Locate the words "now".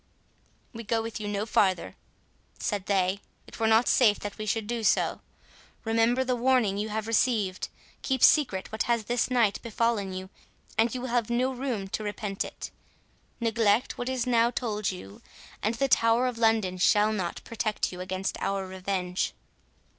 14.25-14.49